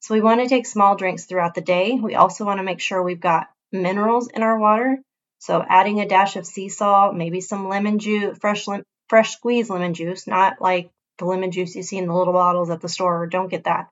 So 0.00 0.14
we 0.14 0.22
want 0.22 0.40
to 0.40 0.48
take 0.48 0.64
small 0.64 0.96
drinks 0.96 1.26
throughout 1.26 1.54
the 1.54 1.60
day. 1.60 1.92
We 1.92 2.14
also 2.14 2.46
want 2.46 2.58
to 2.58 2.64
make 2.64 2.80
sure 2.80 3.02
we've 3.02 3.20
got 3.20 3.48
minerals 3.70 4.28
in 4.28 4.42
our 4.42 4.58
water. 4.58 4.96
So 5.40 5.62
adding 5.62 6.00
a 6.00 6.08
dash 6.08 6.36
of 6.36 6.46
sea 6.46 6.70
salt, 6.70 7.14
maybe 7.14 7.42
some 7.42 7.68
lemon 7.68 7.98
juice, 7.98 8.38
fresh 8.38 8.66
lim- 8.66 8.84
fresh 9.10 9.32
squeezed 9.32 9.68
lemon 9.68 9.92
juice, 9.92 10.26
not 10.26 10.62
like 10.62 10.88
the 11.18 11.26
lemon 11.26 11.50
juice 11.50 11.76
you 11.76 11.82
see 11.82 11.98
in 11.98 12.06
the 12.06 12.14
little 12.14 12.32
bottles 12.32 12.70
at 12.70 12.80
the 12.80 12.88
store. 12.88 13.26
Don't 13.26 13.50
get 13.50 13.64
that. 13.64 13.90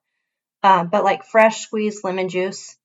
Uh, 0.63 0.83
but 0.83 1.03
like 1.03 1.25
fresh 1.25 1.61
squeezed 1.61 2.03
lemon 2.03 2.27
juice, 2.27 2.75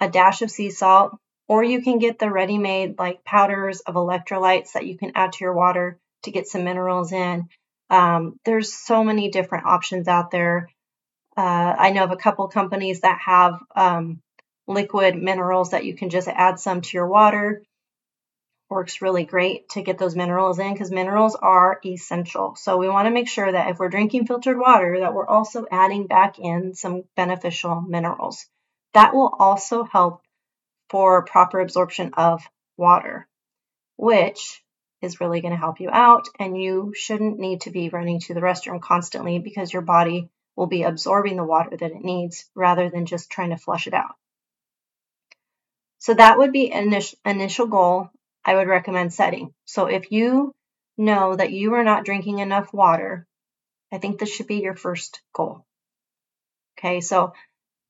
a 0.00 0.10
dash 0.10 0.42
of 0.42 0.50
sea 0.50 0.68
salt, 0.68 1.16
or 1.48 1.64
you 1.64 1.82
can 1.82 1.98
get 1.98 2.18
the 2.18 2.30
ready 2.30 2.58
made 2.58 2.98
like 2.98 3.24
powders 3.24 3.80
of 3.80 3.94
electrolytes 3.94 4.72
that 4.72 4.86
you 4.86 4.96
can 4.96 5.12
add 5.14 5.32
to 5.32 5.44
your 5.44 5.54
water 5.54 5.98
to 6.22 6.30
get 6.30 6.46
some 6.46 6.64
minerals 6.64 7.10
in. 7.10 7.48
Um, 7.90 8.38
there's 8.44 8.72
so 8.72 9.02
many 9.02 9.30
different 9.30 9.66
options 9.66 10.08
out 10.08 10.30
there. 10.30 10.68
Uh, 11.36 11.74
I 11.78 11.90
know 11.90 12.04
of 12.04 12.10
a 12.10 12.16
couple 12.16 12.46
companies 12.48 13.00
that 13.00 13.18
have 13.24 13.58
um, 13.74 14.20
liquid 14.66 15.16
minerals 15.16 15.70
that 15.70 15.84
you 15.84 15.94
can 15.94 16.10
just 16.10 16.28
add 16.28 16.60
some 16.60 16.82
to 16.82 16.96
your 16.96 17.06
water. 17.06 17.62
Works 18.68 19.00
really 19.00 19.24
great 19.24 19.70
to 19.70 19.82
get 19.82 19.96
those 19.96 20.14
minerals 20.14 20.58
in 20.58 20.74
because 20.74 20.90
minerals 20.90 21.34
are 21.34 21.80
essential. 21.86 22.54
So 22.56 22.76
we 22.76 22.90
want 22.90 23.06
to 23.06 23.10
make 23.10 23.28
sure 23.28 23.50
that 23.50 23.70
if 23.70 23.78
we're 23.78 23.88
drinking 23.88 24.26
filtered 24.26 24.58
water, 24.58 25.00
that 25.00 25.14
we're 25.14 25.26
also 25.26 25.64
adding 25.70 26.06
back 26.06 26.38
in 26.38 26.74
some 26.74 27.04
beneficial 27.16 27.80
minerals. 27.80 28.44
That 28.92 29.14
will 29.14 29.34
also 29.38 29.84
help 29.84 30.20
for 30.90 31.24
proper 31.24 31.60
absorption 31.60 32.14
of 32.14 32.42
water, 32.76 33.26
which 33.96 34.62
is 35.02 35.20
really 35.20 35.40
going 35.40 35.52
to 35.52 35.58
help 35.58 35.80
you 35.80 35.90
out. 35.90 36.28
And 36.38 36.60
you 36.60 36.92
shouldn't 36.94 37.38
need 37.38 37.62
to 37.62 37.70
be 37.70 37.88
running 37.88 38.20
to 38.20 38.34
the 38.34 38.40
restroom 38.40 38.80
constantly 38.80 39.38
because 39.38 39.72
your 39.72 39.82
body 39.82 40.28
will 40.56 40.66
be 40.66 40.82
absorbing 40.82 41.36
the 41.36 41.44
water 41.44 41.76
that 41.76 41.92
it 41.92 42.04
needs 42.04 42.50
rather 42.54 42.90
than 42.90 43.06
just 43.06 43.30
trying 43.30 43.50
to 43.50 43.56
flush 43.56 43.86
it 43.86 43.94
out. 43.94 44.16
So 45.98 46.14
that 46.14 46.38
would 46.38 46.52
be 46.52 46.72
an 46.72 46.92
initial 47.24 47.66
goal 47.66 48.10
I 48.44 48.54
would 48.54 48.68
recommend 48.68 49.12
setting. 49.12 49.52
So 49.66 49.86
if 49.86 50.10
you 50.10 50.54
know 50.96 51.36
that 51.36 51.52
you 51.52 51.74
are 51.74 51.84
not 51.84 52.04
drinking 52.04 52.38
enough 52.38 52.72
water, 52.72 53.26
I 53.92 53.98
think 53.98 54.18
this 54.18 54.34
should 54.34 54.46
be 54.46 54.60
your 54.60 54.74
first 54.74 55.20
goal. 55.32 55.64
Okay, 56.78 57.00
so 57.00 57.32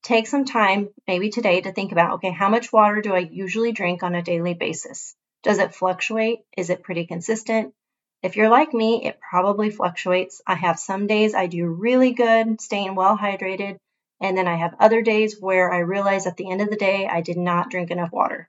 take 0.08 0.26
some 0.26 0.46
time, 0.46 0.88
maybe 1.06 1.28
today, 1.28 1.60
to 1.60 1.70
think 1.70 1.92
about 1.92 2.14
okay, 2.14 2.30
how 2.30 2.48
much 2.48 2.72
water 2.72 3.02
do 3.02 3.14
I 3.14 3.18
usually 3.18 3.72
drink 3.72 4.02
on 4.02 4.14
a 4.14 4.22
daily 4.22 4.54
basis? 4.54 5.14
Does 5.42 5.58
it 5.58 5.74
fluctuate? 5.74 6.40
Is 6.56 6.70
it 6.70 6.82
pretty 6.82 7.06
consistent? 7.06 7.74
If 8.22 8.34
you're 8.34 8.48
like 8.48 8.72
me, 8.72 9.04
it 9.04 9.20
probably 9.20 9.70
fluctuates. 9.70 10.40
I 10.46 10.54
have 10.54 10.78
some 10.78 11.06
days 11.06 11.34
I 11.34 11.46
do 11.46 11.66
really 11.66 12.12
good 12.12 12.60
staying 12.60 12.94
well 12.94 13.18
hydrated, 13.18 13.76
and 14.20 14.36
then 14.36 14.48
I 14.48 14.56
have 14.56 14.74
other 14.80 15.02
days 15.02 15.38
where 15.38 15.70
I 15.70 15.80
realize 15.80 16.26
at 16.26 16.38
the 16.38 16.50
end 16.50 16.62
of 16.62 16.70
the 16.70 16.76
day 16.76 17.06
I 17.06 17.20
did 17.20 17.36
not 17.36 17.70
drink 17.70 17.90
enough 17.90 18.10
water. 18.10 18.48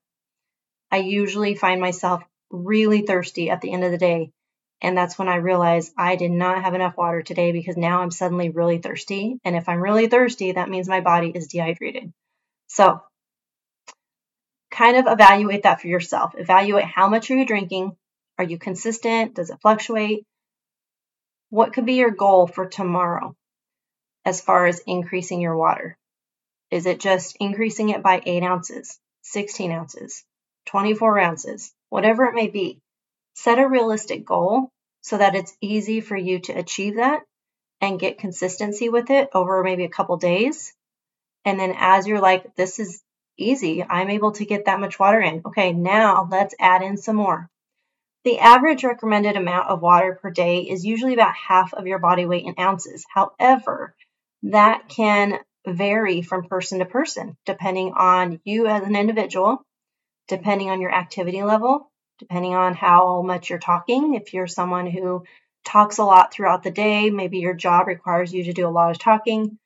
I 0.89 0.97
usually 0.97 1.55
find 1.55 1.81
myself 1.81 2.23
really 2.49 3.01
thirsty 3.01 3.49
at 3.49 3.61
the 3.61 3.71
end 3.73 3.83
of 3.83 3.91
the 3.91 3.97
day. 3.97 4.31
And 4.81 4.97
that's 4.97 5.19
when 5.19 5.27
I 5.27 5.35
realize 5.35 5.91
I 5.97 6.15
did 6.15 6.31
not 6.31 6.63
have 6.63 6.73
enough 6.73 6.95
water 6.95 7.21
today 7.21 7.51
because 7.51 7.75
now 7.75 8.01
I'm 8.01 8.11
suddenly 8.11 8.49
really 8.49 8.77
thirsty. 8.77 9.37
And 9.43 9.55
if 9.55 9.67
I'm 9.67 9.81
really 9.81 10.07
thirsty, 10.07 10.53
that 10.53 10.69
means 10.69 10.87
my 10.87 11.01
body 11.01 11.31
is 11.33 11.47
dehydrated. 11.47 12.13
So, 12.67 13.01
kind 14.71 14.95
of 14.95 15.05
evaluate 15.07 15.63
that 15.63 15.81
for 15.81 15.87
yourself. 15.87 16.33
Evaluate 16.37 16.85
how 16.85 17.09
much 17.09 17.29
are 17.29 17.35
you 17.35 17.45
drinking? 17.45 17.97
Are 18.37 18.45
you 18.45 18.57
consistent? 18.57 19.35
Does 19.35 19.49
it 19.49 19.59
fluctuate? 19.61 20.25
What 21.49 21.73
could 21.73 21.85
be 21.85 21.95
your 21.95 22.11
goal 22.11 22.47
for 22.47 22.65
tomorrow 22.67 23.35
as 24.23 24.39
far 24.39 24.67
as 24.67 24.79
increasing 24.85 25.41
your 25.41 25.57
water? 25.57 25.97
Is 26.71 26.85
it 26.85 26.99
just 26.99 27.35
increasing 27.39 27.89
it 27.89 28.03
by 28.03 28.21
8 28.25 28.43
ounces, 28.43 28.99
16 29.23 29.71
ounces, 29.71 30.23
24 30.67 31.19
ounces, 31.19 31.73
whatever 31.89 32.25
it 32.25 32.35
may 32.35 32.47
be? 32.47 32.79
Set 33.41 33.57
a 33.57 33.65
realistic 33.65 34.25
goal 34.25 34.69
so 34.99 35.17
that 35.17 35.33
it's 35.33 35.55
easy 35.61 36.01
for 36.01 36.17
you 36.17 36.39
to 36.39 36.51
achieve 36.51 36.97
that 36.97 37.21
and 37.79 37.97
get 37.97 38.17
consistency 38.17 38.89
with 38.89 39.09
it 39.11 39.29
over 39.33 39.63
maybe 39.63 39.85
a 39.85 39.89
couple 39.89 40.17
days. 40.17 40.73
And 41.45 41.57
then 41.57 41.73
as 41.77 42.05
you're 42.05 42.19
like, 42.19 42.53
this 42.57 42.79
is 42.79 43.01
easy, 43.37 43.81
I'm 43.81 44.09
able 44.09 44.33
to 44.33 44.45
get 44.45 44.65
that 44.65 44.81
much 44.81 44.99
water 44.99 45.21
in. 45.21 45.41
Okay, 45.45 45.71
now 45.71 46.27
let's 46.29 46.53
add 46.59 46.81
in 46.81 46.97
some 46.97 47.15
more. 47.15 47.49
The 48.25 48.39
average 48.39 48.83
recommended 48.83 49.37
amount 49.37 49.69
of 49.69 49.81
water 49.81 50.19
per 50.21 50.31
day 50.31 50.63
is 50.63 50.83
usually 50.83 51.13
about 51.13 51.33
half 51.33 51.73
of 51.73 51.87
your 51.87 51.99
body 51.99 52.25
weight 52.25 52.43
in 52.43 52.55
ounces. 52.59 53.05
However, 53.09 53.95
that 54.43 54.89
can 54.89 55.39
vary 55.65 56.23
from 56.23 56.49
person 56.49 56.79
to 56.79 56.85
person 56.85 57.37
depending 57.45 57.93
on 57.95 58.41
you 58.43 58.67
as 58.67 58.83
an 58.83 58.97
individual, 58.97 59.63
depending 60.27 60.69
on 60.69 60.81
your 60.81 60.93
activity 60.93 61.41
level, 61.41 61.88
depending 62.19 62.53
on 62.53 62.75
how 62.75 63.21
much 63.21 63.49
you're 63.49 63.59
talking. 63.59 64.13
If 64.13 64.33
you're 64.33 64.47
someone 64.47 64.87
who 64.87 65.23
talks 65.65 65.97
a 65.97 66.03
lot 66.03 66.33
throughout 66.33 66.63
the 66.63 66.71
day, 66.71 67.09
maybe 67.09 67.39
your 67.39 67.53
job 67.53 67.87
requires 67.87 68.33
you 68.33 68.43
to 68.45 68.53
do 68.53 68.67
a 68.67 68.69
lot 68.69 68.91
of 68.91 68.99
talking, 68.99 69.57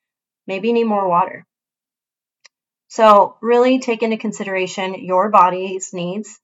maybe 0.47 0.69
you 0.69 0.73
need 0.73 0.85
more 0.85 1.07
water. 1.07 1.45
So, 2.87 3.37
really 3.41 3.79
take 3.79 4.03
into 4.03 4.17
consideration 4.17 5.03
your 5.03 5.29
body's 5.29 5.93
needs. 5.93 6.39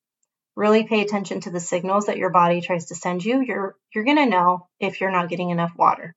Really 0.56 0.84
pay 0.84 1.02
attention 1.02 1.42
to 1.42 1.52
the 1.52 1.60
signals 1.60 2.08
that 2.08 2.18
your 2.18 2.32
body 2.32 2.60
tries 2.60 2.88
to 2.88 2.96
send 2.96 3.24
you. 3.24 3.42
You're 3.42 3.76
you're 3.94 4.04
going 4.04 4.18
to 4.18 4.26
know 4.26 4.68
if 4.80 5.00
you're 5.00 5.12
not 5.12 5.30
getting 5.30 5.52
enough 5.52 5.72
water. 5.78 6.16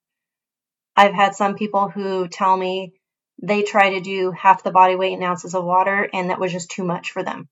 I've 0.97 1.15
had 1.15 1.35
some 1.35 1.55
people 1.55 1.89
who 1.91 2.29
tell 2.29 2.57
me 2.57 2.95
they 3.43 3.63
try 3.63 3.91
to 3.91 4.01
do 4.01 4.31
half 4.31 4.63
the 4.63 4.71
body 4.71 4.97
weight 4.97 5.13
in 5.13 5.23
ounces 5.23 5.55
of 5.55 5.65
water 5.65 6.09
and 6.13 6.31
that 6.31 6.41
was 6.41 6.53
just 6.53 6.71
too 6.71 6.85
much 6.85 7.11
for 7.11 7.23
them 7.23 7.49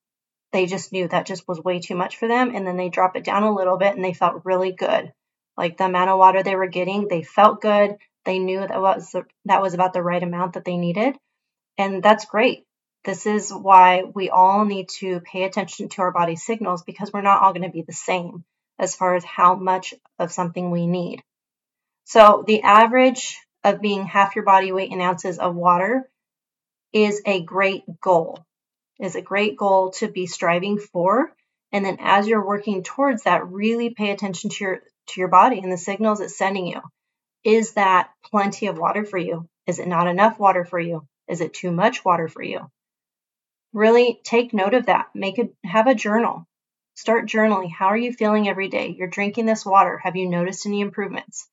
they 0.52 0.66
just 0.66 0.92
knew 0.92 1.06
that 1.08 1.26
just 1.26 1.46
was 1.46 1.62
way 1.62 1.78
too 1.78 1.94
much 1.94 2.16
for 2.16 2.28
them. 2.28 2.54
And 2.54 2.66
then 2.66 2.76
they 2.76 2.88
drop 2.88 3.16
it 3.16 3.24
down 3.24 3.42
a 3.42 3.54
little 3.54 3.76
bit 3.76 3.94
and 3.94 4.04
they 4.04 4.12
felt 4.12 4.44
really 4.44 4.72
good. 4.72 5.12
Like 5.56 5.76
the 5.76 5.84
amount 5.84 6.10
of 6.10 6.18
water 6.18 6.42
they 6.42 6.56
were 6.56 6.66
getting, 6.66 7.06
they 7.08 7.22
felt 7.22 7.60
good. 7.60 7.96
They 8.24 8.38
knew 8.38 8.60
that 8.60 8.80
was 8.80 9.14
that 9.44 9.62
was 9.62 9.74
about 9.74 9.92
the 9.92 10.02
right 10.02 10.22
amount 10.22 10.54
that 10.54 10.64
they 10.64 10.76
needed. 10.76 11.16
And 11.78 12.02
that's 12.02 12.24
great. 12.24 12.64
This 13.04 13.26
is 13.26 13.50
why 13.50 14.02
we 14.02 14.28
all 14.28 14.64
need 14.64 14.88
to 15.00 15.20
pay 15.20 15.44
attention 15.44 15.88
to 15.90 16.02
our 16.02 16.12
body 16.12 16.36
signals 16.36 16.82
because 16.82 17.12
we're 17.12 17.22
not 17.22 17.42
all 17.42 17.52
going 17.52 17.62
to 17.62 17.70
be 17.70 17.82
the 17.82 17.92
same 17.92 18.44
as 18.78 18.94
far 18.94 19.14
as 19.14 19.24
how 19.24 19.54
much 19.54 19.94
of 20.18 20.32
something 20.32 20.70
we 20.70 20.86
need. 20.86 21.22
So 22.04 22.44
the 22.46 22.62
average 22.62 23.38
of 23.64 23.80
being 23.80 24.04
half 24.04 24.36
your 24.36 24.44
body 24.44 24.72
weight 24.72 24.90
in 24.90 25.00
ounces 25.00 25.38
of 25.38 25.54
water 25.54 26.10
is 26.92 27.22
a 27.24 27.42
great 27.42 27.84
goal 28.00 28.44
is 29.00 29.16
a 29.16 29.22
great 29.22 29.56
goal 29.56 29.90
to 29.92 30.08
be 30.08 30.26
striving 30.26 30.78
for. 30.78 31.32
And 31.72 31.84
then 31.84 31.98
as 32.00 32.26
you're 32.26 32.46
working 32.46 32.82
towards 32.82 33.24
that, 33.24 33.48
really 33.48 33.90
pay 33.90 34.10
attention 34.10 34.50
to 34.50 34.64
your 34.64 34.80
to 35.08 35.20
your 35.20 35.28
body 35.28 35.58
and 35.58 35.72
the 35.72 35.78
signals 35.78 36.20
it's 36.20 36.36
sending 36.36 36.66
you. 36.66 36.80
Is 37.42 37.72
that 37.72 38.10
plenty 38.24 38.66
of 38.66 38.78
water 38.78 39.04
for 39.04 39.18
you? 39.18 39.48
Is 39.66 39.78
it 39.78 39.88
not 39.88 40.06
enough 40.06 40.38
water 40.38 40.64
for 40.64 40.78
you? 40.78 41.06
Is 41.28 41.40
it 41.40 41.54
too 41.54 41.70
much 41.70 42.04
water 42.04 42.28
for 42.28 42.42
you? 42.42 42.70
Really 43.72 44.20
take 44.24 44.52
note 44.52 44.74
of 44.74 44.86
that. 44.86 45.08
Make 45.14 45.38
it 45.38 45.54
have 45.64 45.86
a 45.86 45.94
journal. 45.94 46.46
Start 46.94 47.26
journaling. 47.26 47.70
How 47.70 47.86
are 47.86 47.96
you 47.96 48.12
feeling 48.12 48.48
every 48.48 48.68
day? 48.68 48.88
You're 48.88 49.08
drinking 49.08 49.46
this 49.46 49.64
water. 49.64 49.98
Have 49.98 50.16
you 50.16 50.28
noticed 50.28 50.66
any 50.66 50.80
improvements? 50.80 51.48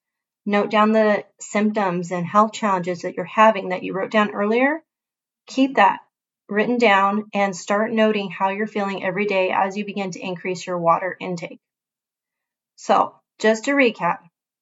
Note 0.46 0.72
down 0.72 0.92
the 0.92 1.26
symptoms 1.40 2.12
and 2.12 2.26
health 2.26 2.54
challenges 2.54 3.02
that 3.02 3.16
you're 3.16 3.26
having 3.26 3.70
that 3.70 3.84
you 3.84 3.94
wrote 3.94 4.12
down 4.12 4.32
earlier. 4.32 4.82
Keep 5.46 5.76
that 5.76 6.00
written 6.50 6.78
down 6.78 7.26
and 7.34 7.56
start 7.56 7.92
noting 7.92 8.30
how 8.30 8.50
you're 8.50 8.68
feeling 8.68 9.04
every 9.04 9.26
day 9.26 9.52
as 9.52 9.78
you 9.78 9.86
begin 9.86 10.12
to 10.12 10.20
increase 10.20 10.66
your 10.66 10.78
water 10.78 11.16
intake. 11.20 11.60
So, 12.76 13.16
just 13.40 13.66
to 13.66 13.72
recap, 13.72 14.20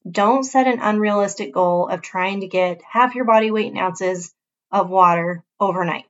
don't 0.10 0.44
set 0.44 0.68
an 0.68 0.80
unrealistic 0.80 1.54
goal 1.54 1.88
of 1.88 2.02
trying 2.02 2.42
to 2.42 2.48
get 2.48 2.82
half 2.84 3.16
your 3.16 3.26
body 3.26 3.52
weight 3.52 3.72
in 3.72 3.78
ounces 3.78 4.34
of 4.72 4.90
water 4.90 5.44
overnight. 5.60 6.06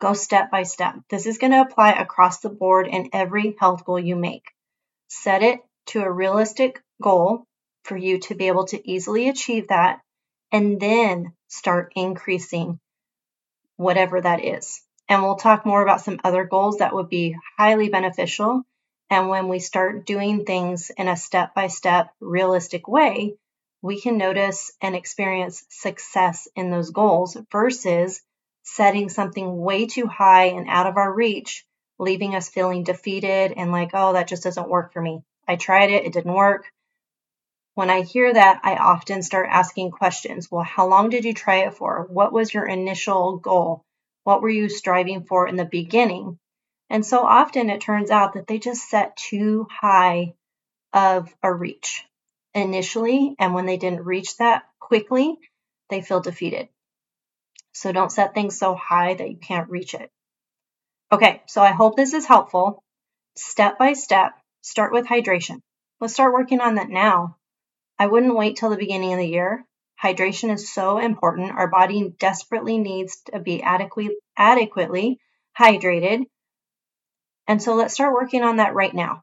Go 0.00 0.12
step 0.14 0.50
by 0.50 0.62
step. 0.62 0.94
This 1.10 1.26
is 1.26 1.38
going 1.38 1.52
to 1.52 1.60
apply 1.60 1.92
across 1.92 2.40
the 2.40 2.48
board 2.48 2.86
in 2.86 3.10
every 3.12 3.56
health 3.58 3.84
goal 3.84 3.98
you 3.98 4.16
make. 4.16 4.44
Set 5.08 5.42
it 5.42 5.60
to 5.86 6.02
a 6.02 6.10
realistic 6.10 6.82
goal 7.02 7.44
for 7.84 7.96
you 7.96 8.18
to 8.20 8.34
be 8.34 8.48
able 8.48 8.66
to 8.66 8.90
easily 8.90 9.28
achieve 9.28 9.68
that, 9.68 10.00
and 10.52 10.78
then 10.78 11.32
start 11.48 11.92
increasing 11.96 12.78
whatever 13.78 14.20
that 14.20 14.44
is. 14.44 14.82
And 15.08 15.22
we'll 15.22 15.36
talk 15.36 15.64
more 15.64 15.82
about 15.82 16.02
some 16.02 16.20
other 16.22 16.44
goals 16.44 16.78
that 16.78 16.94
would 16.94 17.08
be 17.08 17.34
highly 17.56 17.88
beneficial. 17.88 18.64
And 19.08 19.30
when 19.30 19.48
we 19.48 19.58
start 19.58 20.04
doing 20.04 20.44
things 20.44 20.90
in 20.94 21.08
a 21.08 21.16
step 21.16 21.54
by 21.54 21.68
step, 21.68 22.10
realistic 22.20 22.86
way, 22.86 23.36
we 23.80 23.98
can 23.98 24.18
notice 24.18 24.70
and 24.82 24.94
experience 24.94 25.64
success 25.70 26.46
in 26.54 26.70
those 26.70 26.90
goals 26.90 27.38
versus 27.50 28.20
setting 28.64 29.08
something 29.08 29.56
way 29.58 29.86
too 29.86 30.06
high 30.06 30.48
and 30.48 30.68
out 30.68 30.86
of 30.86 30.98
our 30.98 31.10
reach 31.10 31.64
leaving 31.98 32.34
us 32.34 32.48
feeling 32.48 32.84
defeated 32.84 33.52
and 33.56 33.72
like, 33.72 33.90
oh, 33.92 34.12
that 34.12 34.28
just 34.28 34.44
doesn't 34.44 34.68
work 34.68 34.92
for 34.92 35.02
me. 35.02 35.22
I 35.46 35.56
tried 35.56 35.90
it, 35.90 36.04
it 36.04 36.12
didn't 36.12 36.32
work. 36.32 36.66
When 37.78 37.90
I 37.90 38.00
hear 38.00 38.34
that, 38.34 38.62
I 38.64 38.74
often 38.74 39.22
start 39.22 39.46
asking 39.48 39.92
questions. 39.92 40.50
Well, 40.50 40.64
how 40.64 40.88
long 40.88 41.10
did 41.10 41.24
you 41.24 41.32
try 41.32 41.58
it 41.58 41.74
for? 41.74 42.08
What 42.10 42.32
was 42.32 42.52
your 42.52 42.66
initial 42.66 43.36
goal? 43.36 43.84
What 44.24 44.42
were 44.42 44.48
you 44.48 44.68
striving 44.68 45.22
for 45.22 45.46
in 45.46 45.54
the 45.54 45.64
beginning? 45.64 46.40
And 46.90 47.06
so 47.06 47.20
often 47.20 47.70
it 47.70 47.80
turns 47.80 48.10
out 48.10 48.32
that 48.32 48.48
they 48.48 48.58
just 48.58 48.90
set 48.90 49.16
too 49.16 49.68
high 49.70 50.34
of 50.92 51.32
a 51.40 51.54
reach 51.54 52.04
initially. 52.52 53.36
And 53.38 53.54
when 53.54 53.66
they 53.66 53.76
didn't 53.76 54.04
reach 54.04 54.38
that 54.38 54.64
quickly, 54.80 55.36
they 55.88 56.00
feel 56.00 56.18
defeated. 56.18 56.68
So 57.74 57.92
don't 57.92 58.10
set 58.10 58.34
things 58.34 58.58
so 58.58 58.74
high 58.74 59.14
that 59.14 59.30
you 59.30 59.36
can't 59.36 59.70
reach 59.70 59.94
it. 59.94 60.10
Okay, 61.12 61.42
so 61.46 61.62
I 61.62 61.70
hope 61.70 61.96
this 61.96 62.12
is 62.12 62.26
helpful. 62.26 62.82
Step 63.36 63.78
by 63.78 63.92
step, 63.92 64.32
start 64.62 64.92
with 64.92 65.06
hydration. 65.06 65.60
Let's 66.00 66.14
start 66.14 66.32
working 66.32 66.60
on 66.60 66.74
that 66.74 66.88
now. 66.88 67.37
I 67.98 68.06
wouldn't 68.06 68.36
wait 68.36 68.56
till 68.56 68.70
the 68.70 68.76
beginning 68.76 69.12
of 69.12 69.18
the 69.18 69.26
year. 69.26 69.64
Hydration 70.02 70.52
is 70.54 70.72
so 70.72 70.98
important. 70.98 71.50
Our 71.50 71.66
body 71.66 72.14
desperately 72.18 72.78
needs 72.78 73.20
to 73.32 73.40
be 73.40 73.62
adequately, 73.62 74.16
adequately 74.36 75.18
hydrated. 75.58 76.26
And 77.48 77.60
so 77.60 77.74
let's 77.74 77.94
start 77.94 78.14
working 78.14 78.44
on 78.44 78.56
that 78.56 78.74
right 78.74 78.94
now. 78.94 79.22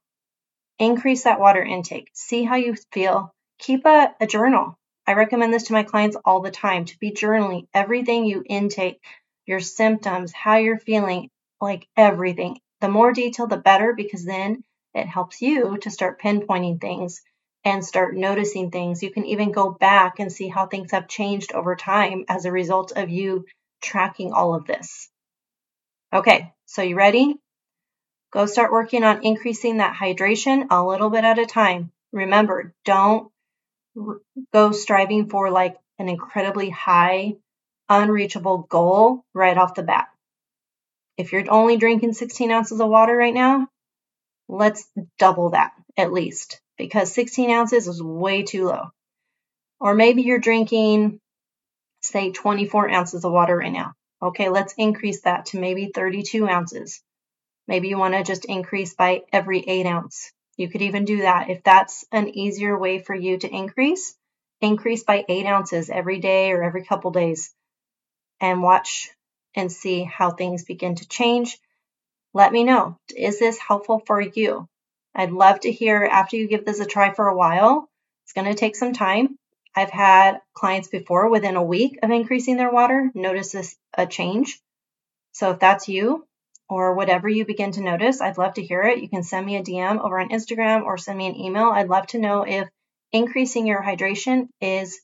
Increase 0.77 1.23
that 1.23 1.39
water 1.39 1.63
intake. 1.63 2.09
See 2.13 2.43
how 2.43 2.57
you 2.57 2.75
feel. 2.91 3.33
Keep 3.59 3.85
a, 3.85 4.13
a 4.19 4.27
journal. 4.27 4.77
I 5.07 5.13
recommend 5.13 5.53
this 5.53 5.63
to 5.65 5.73
my 5.73 5.83
clients 5.83 6.17
all 6.25 6.41
the 6.41 6.51
time 6.51 6.83
to 6.85 6.99
be 6.99 7.11
journaling 7.11 7.67
everything 7.73 8.25
you 8.25 8.43
intake, 8.45 8.99
your 9.45 9.61
symptoms, 9.61 10.33
how 10.33 10.57
you're 10.57 10.79
feeling, 10.79 11.29
like 11.61 11.87
everything. 11.95 12.59
The 12.81 12.89
more 12.89 13.13
detail, 13.13 13.47
the 13.47 13.55
better, 13.55 13.93
because 13.93 14.25
then 14.25 14.63
it 14.93 15.07
helps 15.07 15.41
you 15.41 15.77
to 15.77 15.91
start 15.91 16.19
pinpointing 16.19 16.81
things 16.81 17.21
and 17.65 17.83
start 17.83 18.15
noticing 18.15 18.69
things. 18.69 19.01
You 19.01 19.11
can 19.11 19.25
even 19.25 19.51
go 19.51 19.71
back 19.71 20.19
and 20.19 20.31
see 20.31 20.47
how 20.47 20.67
things 20.67 20.91
have 20.91 21.07
changed 21.07 21.51
over 21.51 21.75
time 21.75 22.23
as 22.29 22.45
a 22.45 22.51
result 22.51 22.93
of 22.95 23.09
you 23.09 23.45
tracking 23.81 24.31
all 24.31 24.53
of 24.53 24.65
this. 24.65 25.09
Okay, 26.13 26.53
so 26.67 26.83
you 26.83 26.95
ready? 26.95 27.35
Go 28.31 28.45
start 28.45 28.71
working 28.71 29.03
on 29.03 29.25
increasing 29.25 29.77
that 29.77 29.95
hydration 29.95 30.67
a 30.69 30.85
little 30.85 31.09
bit 31.09 31.23
at 31.25 31.39
a 31.39 31.45
time. 31.45 31.91
Remember, 32.13 32.73
don't 32.85 33.31
go 34.53 34.71
striving 34.71 35.27
for 35.27 35.49
like 35.49 35.77
an 35.97 36.07
incredibly 36.07 36.69
high, 36.69 37.35
unreachable 37.89 38.59
goal 38.59 39.25
right 39.33 39.57
off 39.57 39.73
the 39.73 39.83
bat. 39.83 40.07
If 41.17 41.31
you're 41.31 41.49
only 41.49 41.77
drinking 41.77 42.13
16 42.13 42.51
ounces 42.51 42.79
of 42.79 42.89
water 42.89 43.15
right 43.15 43.33
now, 43.33 43.67
let's 44.47 44.87
double 45.17 45.51
that 45.51 45.71
at 45.97 46.11
least 46.13 46.59
because 46.77 47.13
16 47.13 47.51
ounces 47.51 47.87
is 47.87 48.01
way 48.01 48.43
too 48.43 48.65
low. 48.65 48.89
Or 49.79 49.93
maybe 49.93 50.23
you're 50.23 50.39
drinking, 50.39 51.19
say, 52.01 52.31
24 52.31 52.89
ounces 52.89 53.25
of 53.25 53.31
water 53.31 53.57
right 53.57 53.71
now. 53.71 53.93
Okay, 54.21 54.49
let's 54.49 54.73
increase 54.77 55.21
that 55.21 55.47
to 55.47 55.59
maybe 55.59 55.91
32 55.93 56.47
ounces. 56.47 57.01
Maybe 57.67 57.87
you 57.89 57.97
want 57.97 58.13
to 58.13 58.23
just 58.23 58.45
increase 58.45 58.93
by 58.93 59.23
every 59.33 59.59
eight 59.59 59.85
ounce. 59.85 60.31
You 60.57 60.69
could 60.69 60.81
even 60.81 61.05
do 61.05 61.21
that. 61.21 61.49
If 61.49 61.63
that's 61.63 62.05
an 62.11 62.29
easier 62.29 62.77
way 62.77 62.99
for 62.99 63.13
you 63.13 63.37
to 63.37 63.49
increase, 63.49 64.15
increase 64.61 65.03
by 65.03 65.25
eight 65.27 65.45
ounces 65.45 65.89
every 65.89 66.19
day 66.19 66.51
or 66.51 66.63
every 66.63 66.85
couple 66.85 67.11
days 67.11 67.53
and 68.39 68.61
watch 68.61 69.09
and 69.55 69.71
see 69.71 70.03
how 70.03 70.31
things 70.31 70.63
begin 70.63 70.95
to 70.95 71.07
change. 71.07 71.57
Let 72.33 72.51
me 72.51 72.63
know. 72.63 72.97
Is 73.15 73.39
this 73.39 73.57
helpful 73.57 74.01
for 74.05 74.21
you? 74.21 74.67
I'd 75.15 75.31
love 75.31 75.61
to 75.61 75.71
hear 75.71 76.03
after 76.03 76.35
you 76.35 76.47
give 76.47 76.65
this 76.65 76.81
a 76.81 76.85
try 76.85 77.13
for 77.13 77.27
a 77.27 77.35
while. 77.35 77.89
It's 78.23 78.33
going 78.33 78.47
to 78.47 78.53
take 78.53 78.75
some 78.75 78.93
time. 78.93 79.37
I've 79.75 79.89
had 79.89 80.41
clients 80.53 80.89
before 80.89 81.29
within 81.29 81.55
a 81.55 81.63
week 81.63 81.99
of 82.03 82.11
increasing 82.11 82.57
their 82.57 82.71
water 82.71 83.11
notice 83.15 83.53
this 83.53 83.77
a 83.97 84.05
change. 84.05 84.59
So 85.31 85.51
if 85.51 85.59
that's 85.59 85.87
you 85.87 86.25
or 86.67 86.93
whatever 86.95 87.29
you 87.29 87.45
begin 87.45 87.71
to 87.73 87.81
notice, 87.81 88.19
I'd 88.19 88.37
love 88.37 88.55
to 88.55 88.63
hear 88.63 88.83
it. 88.83 88.99
You 88.99 89.09
can 89.09 89.23
send 89.23 89.45
me 89.45 89.55
a 89.55 89.63
DM 89.63 89.99
over 89.99 90.19
on 90.19 90.29
Instagram 90.29 90.83
or 90.83 90.97
send 90.97 91.17
me 91.17 91.27
an 91.27 91.39
email. 91.39 91.69
I'd 91.69 91.89
love 91.89 92.07
to 92.07 92.19
know 92.19 92.43
if 92.43 92.67
increasing 93.11 93.67
your 93.67 93.81
hydration 93.81 94.47
is 94.59 94.99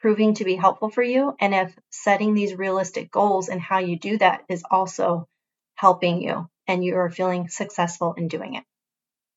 proving 0.00 0.34
to 0.34 0.44
be 0.44 0.56
helpful 0.56 0.90
for 0.90 1.02
you 1.02 1.36
and 1.40 1.54
if 1.54 1.76
setting 1.90 2.34
these 2.34 2.54
realistic 2.54 3.10
goals 3.10 3.48
and 3.48 3.60
how 3.60 3.78
you 3.78 3.96
do 3.96 4.18
that 4.18 4.42
is 4.48 4.64
also 4.68 5.28
helping 5.76 6.20
you 6.20 6.48
and 6.66 6.84
you 6.84 6.96
are 6.96 7.10
feeling 7.10 7.48
successful 7.48 8.14
in 8.14 8.26
doing 8.26 8.54
it. 8.54 8.64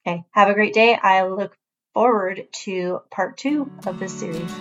Okay, 0.08 0.24
have 0.32 0.50
a 0.50 0.54
great 0.54 0.74
day. 0.74 0.96
I 1.02 1.26
look 1.26 1.58
forward 1.96 2.48
to 2.66 3.00
part 3.10 3.38
two 3.38 3.72
of 3.88 3.98
this 3.98 4.14
series. 4.14 4.52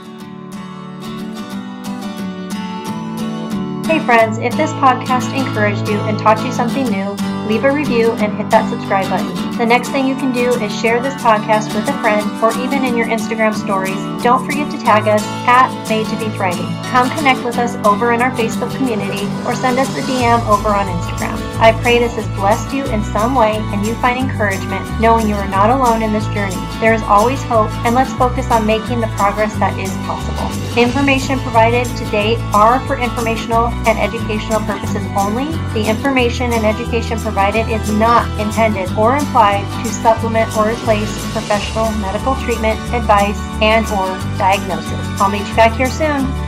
Hey 3.87 4.00
friends, 4.00 4.38
if 4.38 4.57
this 4.57 4.72
podcast 4.72 5.37
encouraged 5.37 5.87
you 5.87 5.98
and 6.00 6.18
taught 6.18 6.42
you 6.42 6.50
something 6.50 6.85
new, 6.85 7.11
leave 7.46 7.64
a 7.64 7.70
review 7.70 8.12
and 8.12 8.35
hit 8.38 8.48
that 8.50 8.70
subscribe 8.70 9.11
button. 9.11 9.43
The 9.56 9.64
next 9.64 9.90
thing 9.90 10.08
you 10.08 10.16
can 10.16 10.32
do 10.32 10.50
is 10.60 10.80
share 10.80 11.00
this 11.00 11.14
podcast 11.22 11.72
with 11.76 11.88
a 11.88 11.92
friend 12.02 12.26
or 12.42 12.50
even 12.58 12.84
in 12.84 12.96
your 12.96 13.06
Instagram 13.06 13.54
stories. 13.54 13.94
Don't 14.20 14.44
forget 14.44 14.68
to 14.72 14.78
tag 14.78 15.06
us 15.06 15.22
at 15.46 15.70
Made 15.88 16.06
to 16.08 16.16
Be 16.18 16.28
Thriving. 16.34 16.66
Come 16.90 17.08
connect 17.16 17.44
with 17.44 17.56
us 17.56 17.76
over 17.86 18.10
in 18.10 18.20
our 18.20 18.32
Facebook 18.32 18.74
community 18.76 19.30
or 19.46 19.54
send 19.54 19.78
us 19.78 19.86
a 19.96 20.02
DM 20.02 20.44
over 20.48 20.70
on 20.70 20.86
Instagram. 20.86 21.38
I 21.60 21.70
pray 21.82 22.00
this 22.00 22.16
has 22.16 22.26
blessed 22.34 22.74
you 22.74 22.84
in 22.86 23.04
some 23.04 23.36
way 23.36 23.54
and 23.70 23.86
you 23.86 23.94
find 24.02 24.18
encouragement 24.18 24.82
knowing 25.00 25.28
you 25.28 25.36
are 25.36 25.46
not 25.46 25.70
alone 25.70 26.02
in 26.02 26.12
this 26.12 26.26
journey. 26.34 26.58
There 26.80 26.92
is 26.92 27.02
always 27.02 27.40
hope, 27.44 27.70
and 27.86 27.94
let's 27.94 28.12
focus 28.14 28.50
on 28.50 28.66
making 28.66 29.00
the 29.00 29.06
progress 29.14 29.54
that 29.62 29.78
is 29.78 29.94
possible. 30.02 30.50
Information 30.76 31.38
provided 31.38 31.86
to 31.96 32.04
date 32.10 32.38
are 32.52 32.80
for 32.88 32.98
informational 32.98 33.68
and 33.86 33.98
educational 33.98 34.60
purposes 34.66 35.06
only. 35.16 35.46
The 35.78 35.88
information 35.88 36.52
and 36.52 36.66
education 36.66 37.20
provided 37.20 37.68
is 37.70 37.88
not 37.92 38.28
intended 38.40 38.90
or 38.98 39.16
implied 39.16 39.43
to 39.52 39.88
supplement 39.88 40.57
or 40.57 40.70
replace 40.70 41.12
professional 41.33 41.90
medical 42.00 42.35
treatment, 42.37 42.80
advice, 42.94 43.38
and 43.61 43.85
or 43.88 44.09
diagnosis. 44.38 45.20
I'll 45.20 45.30
meet 45.30 45.46
you 45.46 45.54
back 45.54 45.76
here 45.76 45.90
soon. 45.90 46.43